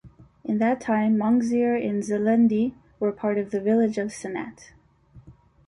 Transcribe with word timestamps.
In 0.43 0.57
that 0.57 0.81
time, 0.81 1.15
Monxiar 1.15 1.75
and 1.77 2.01
Xlendi 2.01 2.73
were 2.99 3.11
part 3.11 3.37
of 3.37 3.51
the 3.51 3.61
village 3.61 3.99
of 3.99 4.07
Sannat. 4.07 4.71